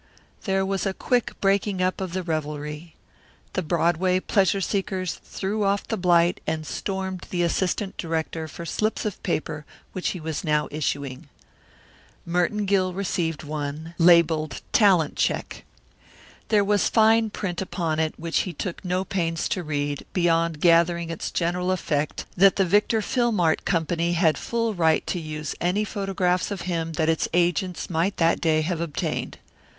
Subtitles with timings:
[0.45, 2.95] There was a quick breaking up of the revelry.
[3.53, 9.05] The Broadway pleasure seekers threw off the blight and stormed the assistant director for slips
[9.05, 11.29] of paper which he was now issuing.
[12.25, 15.65] Merton Gill received one, labelled "Talent check."
[16.47, 21.11] There was fine print upon it which he took no pains to read, beyond gathering
[21.11, 25.53] its general effect that the Victor Film art Company had the full right to use
[25.61, 29.37] any photographs of him that its agents might that day have obtained.